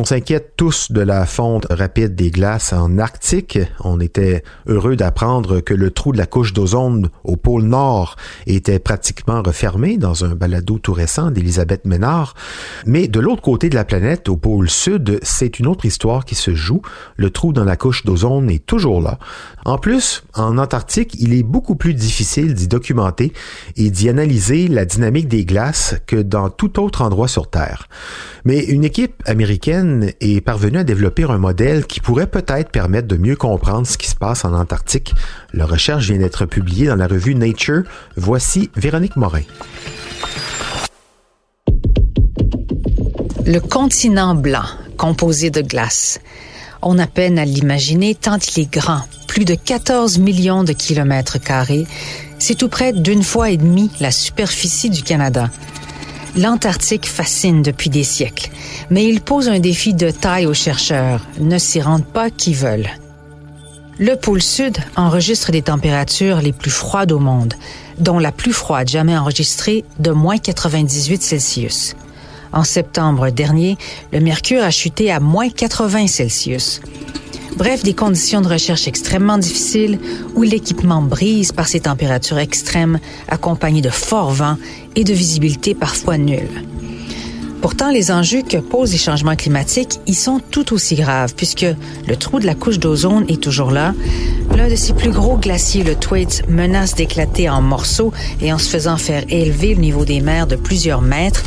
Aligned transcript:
On 0.00 0.04
s'inquiète 0.04 0.52
tous 0.56 0.92
de 0.92 1.00
la 1.00 1.26
fonte 1.26 1.66
rapide 1.70 2.14
des 2.14 2.30
glaces 2.30 2.72
en 2.72 2.98
Arctique. 2.98 3.58
On 3.80 3.98
était 3.98 4.44
heureux 4.68 4.94
d'apprendre 4.94 5.58
que 5.58 5.74
le 5.74 5.90
trou 5.90 6.12
de 6.12 6.18
la 6.18 6.26
couche 6.26 6.52
d'ozone 6.52 7.08
au 7.24 7.34
pôle 7.34 7.64
Nord 7.64 8.14
était 8.46 8.78
pratiquement 8.78 9.42
refermé 9.42 9.96
dans 9.96 10.24
un 10.24 10.36
balado 10.36 10.78
tout 10.78 10.92
récent 10.92 11.32
d'Elisabeth 11.32 11.84
Ménard. 11.84 12.34
Mais 12.86 13.08
de 13.08 13.18
l'autre 13.18 13.42
côté 13.42 13.70
de 13.70 13.74
la 13.74 13.84
planète, 13.84 14.28
au 14.28 14.36
pôle 14.36 14.70
Sud, 14.70 15.18
c'est 15.24 15.58
une 15.58 15.66
autre 15.66 15.84
histoire 15.84 16.24
qui 16.24 16.36
se 16.36 16.54
joue. 16.54 16.80
Le 17.16 17.30
trou 17.30 17.52
dans 17.52 17.64
la 17.64 17.74
couche 17.74 18.04
d'ozone 18.04 18.50
est 18.50 18.64
toujours 18.64 19.00
là. 19.00 19.18
En 19.64 19.78
plus, 19.78 20.22
en 20.34 20.58
Antarctique, 20.58 21.16
il 21.18 21.34
est 21.34 21.42
beaucoup 21.42 21.74
plus 21.74 21.94
difficile 21.94 22.54
d'y 22.54 22.68
documenter 22.68 23.32
et 23.76 23.90
d'y 23.90 24.08
analyser 24.08 24.68
la 24.68 24.84
dynamique 24.84 25.26
des 25.26 25.44
glaces 25.44 25.96
que 26.06 26.22
dans 26.22 26.50
tout 26.50 26.78
autre 26.78 27.02
endroit 27.02 27.26
sur 27.26 27.50
Terre. 27.50 27.88
Mais 28.44 28.64
une 28.64 28.84
équipe 28.84 29.24
américaine 29.26 29.87
est 30.20 30.40
parvenue 30.40 30.78
à 30.78 30.84
développer 30.84 31.24
un 31.24 31.38
modèle 31.38 31.86
qui 31.86 32.00
pourrait 32.00 32.26
peut-être 32.26 32.70
permettre 32.70 33.08
de 33.08 33.16
mieux 33.16 33.36
comprendre 33.36 33.86
ce 33.86 33.98
qui 33.98 34.08
se 34.08 34.14
passe 34.14 34.44
en 34.44 34.52
Antarctique. 34.52 35.14
Leur 35.52 35.68
recherche 35.68 36.06
vient 36.06 36.18
d'être 36.18 36.46
publiée 36.46 36.86
dans 36.86 36.96
la 36.96 37.06
revue 37.06 37.34
Nature. 37.34 37.82
Voici 38.16 38.70
Véronique 38.76 39.16
Morin. 39.16 39.42
Le 43.46 43.60
continent 43.60 44.34
blanc, 44.34 44.66
composé 44.96 45.50
de 45.50 45.62
glace. 45.62 46.20
On 46.82 46.98
a 46.98 47.06
peine 47.06 47.38
à 47.38 47.44
l'imaginer 47.44 48.14
tant 48.14 48.38
il 48.38 48.62
est 48.62 48.72
grand, 48.72 49.00
plus 49.26 49.44
de 49.44 49.54
14 49.54 50.18
millions 50.18 50.64
de 50.64 50.72
kilomètres 50.72 51.40
carrés. 51.40 51.86
C'est 52.38 52.54
tout 52.54 52.68
près 52.68 52.92
d'une 52.92 53.22
fois 53.22 53.50
et 53.50 53.56
demie 53.56 53.90
la 54.00 54.10
superficie 54.10 54.90
du 54.90 55.02
Canada. 55.02 55.50
L'Antarctique 56.36 57.06
fascine 57.06 57.62
depuis 57.62 57.90
des 57.90 58.04
siècles, 58.04 58.50
mais 58.90 59.04
il 59.06 59.20
pose 59.20 59.48
un 59.48 59.58
défi 59.58 59.94
de 59.94 60.10
taille 60.10 60.46
aux 60.46 60.54
chercheurs. 60.54 61.26
Ne 61.40 61.58
s'y 61.58 61.80
rendent 61.80 62.06
pas 62.06 62.30
qui 62.30 62.54
veulent. 62.54 62.90
Le 63.98 64.14
pôle 64.14 64.42
Sud 64.42 64.78
enregistre 64.94 65.50
des 65.50 65.62
températures 65.62 66.40
les 66.40 66.52
plus 66.52 66.70
froides 66.70 67.10
au 67.10 67.18
monde, 67.18 67.54
dont 67.98 68.20
la 68.20 68.30
plus 68.30 68.52
froide 68.52 68.88
jamais 68.88 69.16
enregistrée 69.16 69.84
de 69.98 70.12
moins 70.12 70.38
98 70.38 71.20
Celsius. 71.20 71.96
En 72.52 72.62
septembre 72.62 73.30
dernier, 73.30 73.76
le 74.12 74.20
mercure 74.20 74.62
a 74.62 74.70
chuté 74.70 75.10
à 75.10 75.18
moins 75.20 75.50
80 75.50 76.06
Celsius. 76.06 76.80
Bref, 77.58 77.82
des 77.82 77.92
conditions 77.92 78.40
de 78.40 78.46
recherche 78.46 78.86
extrêmement 78.86 79.36
difficiles 79.36 79.98
où 80.36 80.42
l'équipement 80.42 81.02
brise 81.02 81.50
par 81.50 81.66
ces 81.66 81.80
températures 81.80 82.38
extrêmes 82.38 83.00
accompagnées 83.26 83.82
de 83.82 83.90
forts 83.90 84.30
vents 84.30 84.56
et 84.94 85.02
de 85.02 85.12
visibilité 85.12 85.74
parfois 85.74 86.18
nulle. 86.18 86.62
Pourtant, 87.60 87.90
les 87.90 88.12
enjeux 88.12 88.42
que 88.42 88.58
posent 88.58 88.92
les 88.92 88.98
changements 88.98 89.34
climatiques 89.34 89.98
y 90.06 90.14
sont 90.14 90.40
tout 90.52 90.72
aussi 90.72 90.94
graves 90.94 91.34
puisque 91.34 91.66
le 92.06 92.16
trou 92.16 92.38
de 92.38 92.46
la 92.46 92.54
couche 92.54 92.78
d'ozone 92.78 93.24
est 93.28 93.42
toujours 93.42 93.72
là. 93.72 93.92
L'un 94.56 94.68
de 94.68 94.76
ses 94.76 94.92
plus 94.92 95.10
gros 95.10 95.36
glaciers, 95.36 95.82
le 95.82 95.96
Thwaites, 95.96 96.44
menace 96.48 96.94
d'éclater 96.94 97.50
en 97.50 97.60
morceaux 97.60 98.12
et 98.40 98.52
en 98.52 98.58
se 98.58 98.68
faisant 98.68 98.98
faire 98.98 99.24
élever 99.30 99.74
le 99.74 99.80
niveau 99.80 100.04
des 100.04 100.20
mers 100.20 100.46
de 100.46 100.54
plusieurs 100.54 101.02
mètres 101.02 101.42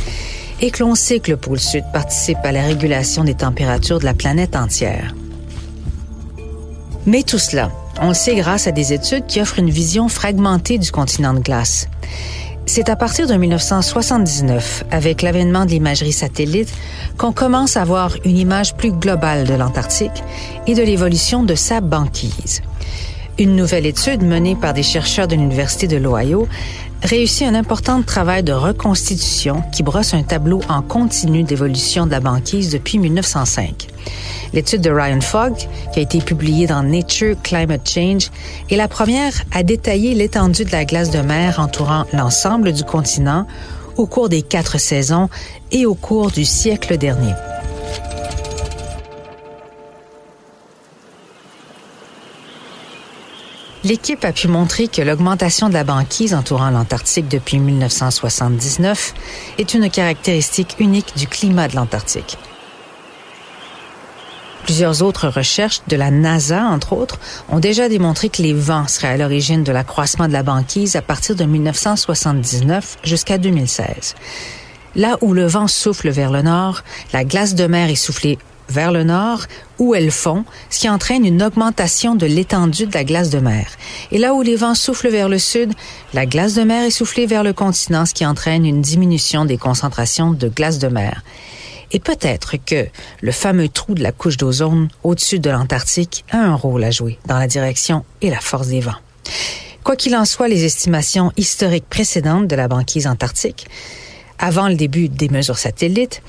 et 0.60 0.70
que 0.70 0.82
l'on 0.82 0.94
sait 0.94 1.20
que 1.20 1.30
le 1.30 1.38
pôle 1.38 1.58
sud 1.58 1.84
participe 1.94 2.38
à 2.44 2.52
la 2.52 2.64
régulation 2.64 3.24
des 3.24 3.34
températures 3.34 3.98
de 3.98 4.04
la 4.04 4.14
planète 4.14 4.54
entière. 4.54 5.14
Mais 7.06 7.22
tout 7.22 7.38
cela, 7.38 7.70
on 8.00 8.08
le 8.08 8.14
sait 8.14 8.36
grâce 8.36 8.66
à 8.66 8.72
des 8.72 8.92
études 8.92 9.26
qui 9.26 9.40
offrent 9.40 9.58
une 9.58 9.70
vision 9.70 10.08
fragmentée 10.08 10.78
du 10.78 10.90
continent 10.92 11.34
de 11.34 11.40
glace. 11.40 11.88
C'est 12.64 12.88
à 12.88 12.96
partir 12.96 13.26
de 13.26 13.34
1979, 13.34 14.84
avec 14.90 15.22
l'avènement 15.22 15.64
de 15.64 15.70
l'imagerie 15.70 16.12
satellite, 16.12 16.72
qu'on 17.18 17.32
commence 17.32 17.76
à 17.76 17.82
avoir 17.82 18.14
une 18.24 18.38
image 18.38 18.74
plus 18.76 18.92
globale 18.92 19.44
de 19.44 19.54
l'Antarctique 19.54 20.22
et 20.68 20.74
de 20.74 20.82
l'évolution 20.82 21.42
de 21.42 21.56
sa 21.56 21.80
banquise. 21.80 22.62
Une 23.38 23.56
nouvelle 23.56 23.86
étude 23.86 24.22
menée 24.22 24.54
par 24.54 24.74
des 24.74 24.82
chercheurs 24.82 25.26
de 25.26 25.34
l'Université 25.34 25.88
de 25.88 25.96
l'Ohio 25.96 26.46
réussit 27.02 27.46
un 27.46 27.54
important 27.54 28.02
travail 28.02 28.42
de 28.42 28.52
reconstitution 28.52 29.62
qui 29.72 29.82
brosse 29.82 30.12
un 30.12 30.22
tableau 30.22 30.60
en 30.68 30.82
continu 30.82 31.42
d'évolution 31.42 32.06
de 32.06 32.10
la 32.10 32.20
banquise 32.20 32.70
depuis 32.70 32.98
1905. 32.98 33.88
L'étude 34.52 34.82
de 34.82 34.90
Ryan 34.90 35.22
Fogg, 35.22 35.54
qui 35.92 35.98
a 35.98 36.02
été 36.02 36.18
publiée 36.20 36.66
dans 36.66 36.82
Nature 36.82 37.36
Climate 37.42 37.88
Change, 37.88 38.30
est 38.70 38.76
la 38.76 38.86
première 38.86 39.32
à 39.50 39.62
détailler 39.62 40.14
l'étendue 40.14 40.66
de 40.66 40.72
la 40.72 40.84
glace 40.84 41.10
de 41.10 41.20
mer 41.20 41.58
entourant 41.58 42.04
l'ensemble 42.12 42.72
du 42.72 42.84
continent 42.84 43.46
au 43.96 44.06
cours 44.06 44.28
des 44.28 44.42
quatre 44.42 44.78
saisons 44.78 45.30
et 45.70 45.86
au 45.86 45.94
cours 45.94 46.30
du 46.30 46.44
siècle 46.44 46.98
dernier. 46.98 47.32
L'équipe 53.84 54.24
a 54.24 54.32
pu 54.32 54.46
montrer 54.46 54.86
que 54.86 55.02
l'augmentation 55.02 55.68
de 55.68 55.74
la 55.74 55.82
banquise 55.82 56.34
entourant 56.34 56.70
l'Antarctique 56.70 57.26
depuis 57.26 57.58
1979 57.58 59.12
est 59.58 59.74
une 59.74 59.90
caractéristique 59.90 60.76
unique 60.78 61.16
du 61.16 61.26
climat 61.26 61.66
de 61.66 61.74
l'Antarctique. 61.74 62.38
Plusieurs 64.62 65.02
autres 65.02 65.26
recherches 65.26 65.82
de 65.88 65.96
la 65.96 66.12
NASA, 66.12 66.64
entre 66.64 66.92
autres, 66.92 67.18
ont 67.48 67.58
déjà 67.58 67.88
démontré 67.88 68.28
que 68.28 68.42
les 68.42 68.54
vents 68.54 68.86
seraient 68.86 69.08
à 69.08 69.16
l'origine 69.16 69.64
de 69.64 69.72
l'accroissement 69.72 70.28
de 70.28 70.32
la 70.32 70.44
banquise 70.44 70.94
à 70.94 71.02
partir 71.02 71.34
de 71.34 71.44
1979 71.44 72.98
jusqu'à 73.02 73.38
2016. 73.38 74.14
Là 74.94 75.16
où 75.22 75.34
le 75.34 75.46
vent 75.46 75.66
souffle 75.66 76.10
vers 76.10 76.30
le 76.30 76.42
nord, 76.42 76.84
la 77.12 77.24
glace 77.24 77.56
de 77.56 77.66
mer 77.66 77.90
est 77.90 77.96
soufflée 77.96 78.38
vers 78.72 78.90
le 78.90 79.04
nord 79.04 79.42
où 79.78 79.94
elles 79.94 80.10
fond, 80.10 80.44
ce 80.70 80.80
qui 80.80 80.88
entraîne 80.88 81.24
une 81.24 81.42
augmentation 81.42 82.14
de 82.14 82.26
l'étendue 82.26 82.86
de 82.86 82.94
la 82.94 83.04
glace 83.04 83.30
de 83.30 83.38
mer. 83.38 83.66
Et 84.10 84.18
là 84.18 84.34
où 84.34 84.42
les 84.42 84.56
vents 84.56 84.74
soufflent 84.74 85.10
vers 85.10 85.28
le 85.28 85.38
sud, 85.38 85.72
la 86.14 86.26
glace 86.26 86.54
de 86.54 86.62
mer 86.62 86.84
est 86.84 86.90
soufflée 86.90 87.26
vers 87.26 87.44
le 87.44 87.52
continent, 87.52 88.06
ce 88.06 88.14
qui 88.14 88.26
entraîne 88.26 88.66
une 88.66 88.82
diminution 88.82 89.44
des 89.44 89.58
concentrations 89.58 90.32
de 90.32 90.48
glace 90.48 90.78
de 90.78 90.88
mer. 90.88 91.22
Et 91.92 92.00
peut-être 92.00 92.56
que 92.56 92.86
le 93.20 93.32
fameux 93.32 93.68
trou 93.68 93.94
de 93.94 94.02
la 94.02 94.12
couche 94.12 94.38
d'ozone 94.38 94.88
au-dessus 95.02 95.38
de 95.38 95.50
l'Antarctique 95.50 96.24
a 96.30 96.38
un 96.38 96.54
rôle 96.54 96.84
à 96.84 96.90
jouer 96.90 97.18
dans 97.26 97.38
la 97.38 97.46
direction 97.46 98.04
et 98.22 98.30
la 98.30 98.40
force 98.40 98.68
des 98.68 98.80
vents. 98.80 98.96
Quoi 99.84 99.96
qu'il 99.96 100.16
en 100.16 100.24
soit, 100.24 100.48
les 100.48 100.64
estimations 100.64 101.32
historiques 101.36 101.88
précédentes 101.90 102.46
de 102.46 102.56
la 102.56 102.68
banquise 102.68 103.06
antarctique, 103.06 103.66
avant 104.38 104.68
le 104.68 104.74
début 104.74 105.08
des 105.08 105.28
mesures 105.28 105.58
satellites, 105.58 106.22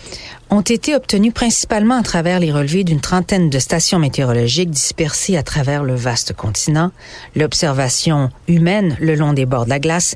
ont 0.50 0.62
été 0.62 0.96
obtenues 0.96 1.32
principalement 1.32 1.98
à 1.98 2.04
travers 2.04 2.40
les 2.40 2.52
relevés 2.52 2.84
d'une 2.84 3.02
trentaine 3.02 3.50
de 3.50 3.60
stations 3.60 4.00
météorologiques 4.00 4.70
dispersées 4.70 5.38
à 5.38 5.44
travers 5.44 5.84
le 5.84 5.96
vaste 5.96 6.34
continent, 6.34 6.92
l'observation 7.36 8.30
humaine 8.48 8.96
le 9.00 9.16
long 9.16 9.34
des 9.34 9.46
bords 9.46 9.66
de 9.66 9.72
la 9.72 9.80
glace 9.80 10.16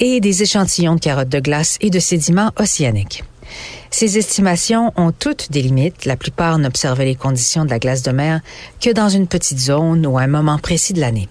et 0.00 0.20
des 0.20 0.42
échantillons 0.42 0.96
de 0.96 1.00
carottes 1.00 1.28
de 1.28 1.40
glace 1.40 1.78
et 1.80 1.90
de 1.90 2.00
sédiments 2.00 2.50
océaniques. 2.58 3.22
Ces 3.94 4.16
estimations 4.16 4.90
ont 4.96 5.12
toutes 5.12 5.52
des 5.52 5.60
limites. 5.60 6.06
La 6.06 6.16
plupart 6.16 6.58
n'observaient 6.58 7.04
les 7.04 7.14
conditions 7.14 7.66
de 7.66 7.70
la 7.70 7.78
glace 7.78 8.02
de 8.02 8.10
mer 8.10 8.40
que 8.80 8.90
dans 8.90 9.10
une 9.10 9.26
petite 9.26 9.60
zone 9.60 10.06
ou 10.06 10.16
à 10.16 10.22
un 10.22 10.28
moment 10.28 10.56
précis 10.58 10.94
de 10.94 11.00
l'année. 11.00 11.28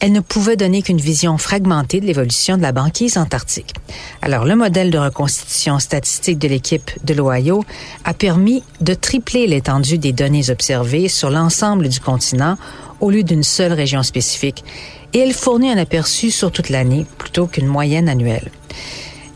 Elles 0.00 0.10
ne 0.10 0.18
pouvaient 0.18 0.56
donner 0.56 0.82
qu'une 0.82 1.00
vision 1.00 1.38
fragmentée 1.38 2.00
de 2.00 2.06
l'évolution 2.06 2.56
de 2.56 2.62
la 2.62 2.72
banquise 2.72 3.16
antarctique. 3.16 3.72
Alors, 4.20 4.44
le 4.44 4.56
modèle 4.56 4.90
de 4.90 4.98
reconstitution 4.98 5.78
statistique 5.78 6.40
de 6.40 6.48
l'équipe 6.48 6.90
de 7.04 7.14
l'Ohio 7.14 7.64
a 8.04 8.14
permis 8.14 8.64
de 8.80 8.94
tripler 8.94 9.46
l'étendue 9.46 9.98
des 9.98 10.12
données 10.12 10.50
observées 10.50 11.06
sur 11.06 11.30
l'ensemble 11.30 11.88
du 11.88 12.00
continent 12.00 12.58
au 13.00 13.10
lieu 13.10 13.22
d'une 13.22 13.44
seule 13.44 13.72
région 13.72 14.02
spécifique 14.02 14.64
et 15.12 15.20
elle 15.20 15.32
fournit 15.32 15.70
un 15.70 15.78
aperçu 15.78 16.32
sur 16.32 16.50
toute 16.50 16.68
l'année 16.68 17.06
plutôt 17.16 17.46
qu'une 17.46 17.66
moyenne 17.66 18.08
annuelle. 18.08 18.50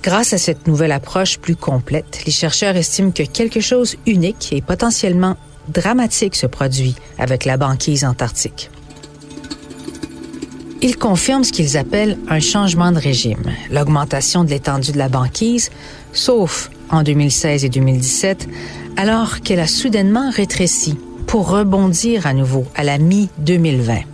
Grâce 0.02 0.32
à 0.32 0.38
cette 0.38 0.66
nouvelle 0.66 0.92
approche 0.92 1.38
plus 1.38 1.56
complète, 1.56 2.24
les 2.26 2.32
chercheurs 2.32 2.76
estiment 2.76 3.10
que 3.10 3.24
quelque 3.24 3.60
chose 3.60 3.96
unique 4.06 4.52
et 4.52 4.60
potentiellement 4.60 5.36
dramatique 5.68 6.36
se 6.36 6.46
produit 6.46 6.94
avec 7.18 7.44
la 7.44 7.56
banquise 7.56 8.04
antarctique. 8.04 8.70
Ils 10.82 10.96
confirment 10.96 11.42
ce 11.42 11.52
qu'ils 11.52 11.76
appellent 11.76 12.18
un 12.28 12.38
changement 12.38 12.92
de 12.92 12.98
régime, 12.98 13.42
l'augmentation 13.70 14.44
de 14.44 14.50
l'étendue 14.50 14.92
de 14.92 14.98
la 14.98 15.08
banquise, 15.08 15.70
sauf 16.12 16.70
en 16.90 17.02
2016 17.02 17.64
et 17.64 17.68
2017, 17.68 18.48
alors 18.96 19.40
qu'elle 19.40 19.60
a 19.60 19.66
soudainement 19.66 20.30
rétréci 20.30 20.96
pour 21.26 21.48
rebondir 21.48 22.26
à 22.26 22.34
nouveau 22.34 22.64
à 22.76 22.84
la 22.84 22.98
mi-2020. 22.98 24.04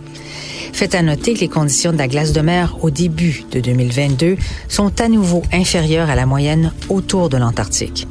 Faites 0.73 0.95
à 0.95 1.03
noter 1.03 1.35
que 1.35 1.39
les 1.39 1.47
conditions 1.47 1.93
de 1.93 1.97
la 1.97 2.07
glace 2.07 2.33
de 2.33 2.41
mer 2.41 2.77
au 2.81 2.89
début 2.89 3.45
de 3.51 3.59
2022 3.59 4.37
sont 4.67 4.99
à 4.99 5.07
nouveau 5.07 5.43
inférieures 5.53 6.09
à 6.09 6.15
la 6.15 6.25
moyenne 6.25 6.73
autour 6.89 7.29
de 7.29 7.37
l'Antarctique. 7.37 8.07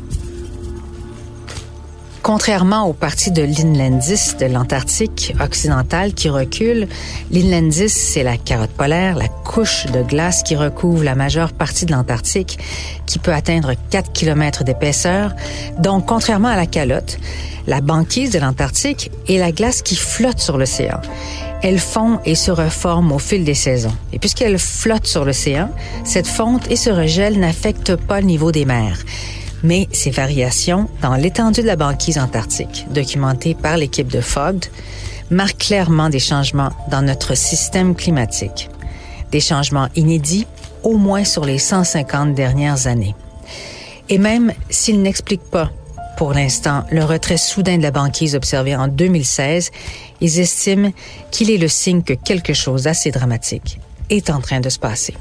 Contrairement 2.22 2.86
aux 2.86 2.92
parties 2.92 3.32
de 3.32 3.42
l'Inlandis 3.42 4.36
de 4.38 4.46
l'Antarctique 4.46 5.34
occidental 5.40 6.14
qui 6.14 6.28
recule, 6.28 6.86
l'Inlandis, 7.32 7.88
c'est 7.88 8.22
la 8.22 8.36
carotte 8.36 8.70
polaire, 8.70 9.16
la 9.16 9.26
couche 9.26 9.86
de 9.86 10.02
glace 10.02 10.44
qui 10.44 10.54
recouvre 10.54 11.02
la 11.02 11.16
majeure 11.16 11.52
partie 11.52 11.84
de 11.84 11.90
l'Antarctique, 11.90 12.60
qui 13.06 13.18
peut 13.18 13.32
atteindre 13.32 13.72
4 13.90 14.12
km 14.12 14.62
d'épaisseur. 14.62 15.34
Donc, 15.80 16.06
contrairement 16.06 16.46
à 16.46 16.54
la 16.54 16.66
calotte, 16.66 17.18
la 17.66 17.80
banquise 17.80 18.30
de 18.30 18.38
l'Antarctique 18.38 19.10
est 19.28 19.38
la 19.38 19.50
glace 19.50 19.82
qui 19.82 19.96
flotte 19.96 20.38
sur 20.38 20.58
l'océan. 20.58 21.00
Elle 21.60 21.80
fond 21.80 22.20
et 22.24 22.36
se 22.36 22.52
reforme 22.52 23.10
au 23.10 23.18
fil 23.18 23.44
des 23.44 23.54
saisons. 23.54 23.94
Et 24.12 24.20
puisqu'elle 24.20 24.60
flotte 24.60 25.08
sur 25.08 25.24
l'océan, 25.24 25.70
cette 26.04 26.28
fonte 26.28 26.70
et 26.70 26.76
ce 26.76 26.90
regel 26.90 27.40
n'affectent 27.40 27.96
pas 27.96 28.20
le 28.20 28.26
niveau 28.26 28.52
des 28.52 28.64
mers 28.64 28.98
mais 29.62 29.88
ces 29.92 30.10
variations 30.10 30.88
dans 31.00 31.14
l'étendue 31.14 31.62
de 31.62 31.66
la 31.66 31.76
banquise 31.76 32.18
antarctique, 32.18 32.86
documentées 32.90 33.54
par 33.54 33.76
l'équipe 33.76 34.10
de 34.10 34.20
Fogd, 34.20 34.66
marquent 35.30 35.58
clairement 35.58 36.10
des 36.10 36.18
changements 36.18 36.72
dans 36.90 37.02
notre 37.02 37.34
système 37.36 37.94
climatique. 37.94 38.68
Des 39.30 39.40
changements 39.40 39.88
inédits, 39.96 40.46
au 40.82 40.96
moins 40.96 41.24
sur 41.24 41.44
les 41.44 41.58
150 41.58 42.34
dernières 42.34 42.86
années. 42.86 43.14
Et 44.08 44.18
même 44.18 44.52
s'ils 44.68 45.00
n'expliquent 45.00 45.50
pas, 45.50 45.70
pour 46.16 46.34
l'instant, 46.34 46.84
le 46.90 47.04
retrait 47.04 47.36
soudain 47.36 47.78
de 47.78 47.82
la 47.82 47.90
banquise 47.90 48.34
observé 48.34 48.76
en 48.76 48.88
2016, 48.88 49.70
ils 50.20 50.38
estiment 50.38 50.92
qu'il 51.30 51.50
est 51.50 51.56
le 51.56 51.68
signe 51.68 52.02
que 52.02 52.12
quelque 52.12 52.52
chose 52.52 52.84
d'assez 52.84 53.10
dramatique 53.10 53.80
est 54.10 54.30
en 54.30 54.40
train 54.40 54.60
de 54.60 54.68
se 54.68 54.78
passer. 54.78 55.14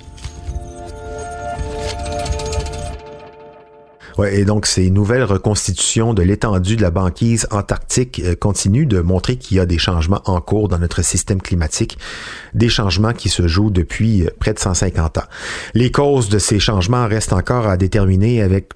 Ouais, 4.18 4.40
et 4.40 4.46
donc 4.46 4.66
ces 4.66 4.90
nouvelles 4.90 5.24
reconstitutions 5.24 6.14
de 6.14 6.22
l'étendue 6.22 6.76
de 6.76 6.82
la 6.82 6.92
banquise 6.92 7.48
antarctique 7.52 8.22
euh, 8.24 8.36
continuent 8.36 8.88
de 8.88 9.00
montrer 9.00 9.38
qu'il 9.38 9.58
y 9.58 9.60
a 9.60 9.66
des 9.66 9.78
changements 9.78 10.22
en 10.26 10.42
cours 10.42 10.68
dans 10.68 10.80
notre 10.80 11.02
système 11.02 11.42
climatique, 11.42 11.98
des 12.54 12.70
changements 12.70 13.14
qui 13.14 13.30
se 13.30 13.48
jouent 13.48 13.72
depuis 13.72 14.24
euh, 14.24 14.30
près 14.40 14.54
de 14.54 14.60
150 14.60 15.18
ans. 15.18 15.24
Les 15.74 15.92
causes 15.92 16.30
de 16.30 16.40
ces 16.40 16.60
changements 16.60 17.08
restent 17.08 17.34
encore 17.34 17.68
à 17.68 17.78
déterminer 17.78 18.42
avec 18.42 18.70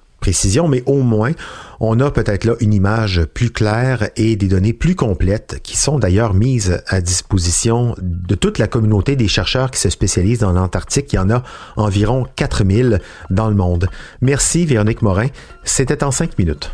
mais 0.68 0.82
au 0.86 1.02
moins, 1.02 1.32
on 1.78 2.00
a 2.00 2.10
peut-être 2.10 2.44
là 2.44 2.54
une 2.60 2.74
image 2.74 3.24
plus 3.34 3.50
claire 3.50 4.08
et 4.16 4.36
des 4.36 4.48
données 4.48 4.72
plus 4.72 4.94
complètes 4.94 5.60
qui 5.62 5.76
sont 5.76 5.98
d'ailleurs 5.98 6.34
mises 6.34 6.82
à 6.88 7.00
disposition 7.00 7.94
de 8.00 8.34
toute 8.34 8.58
la 8.58 8.66
communauté 8.66 9.14
des 9.14 9.28
chercheurs 9.28 9.70
qui 9.70 9.80
se 9.80 9.90
spécialisent 9.90 10.40
dans 10.40 10.52
l'Antarctique. 10.52 11.12
Il 11.12 11.16
y 11.16 11.18
en 11.18 11.30
a 11.30 11.42
environ 11.76 12.26
4000 12.36 13.00
dans 13.30 13.48
le 13.48 13.54
monde. 13.54 13.88
Merci 14.20 14.66
Véronique 14.66 15.02
Morin. 15.02 15.28
C'était 15.64 16.02
en 16.02 16.10
cinq 16.10 16.38
minutes. 16.38 16.72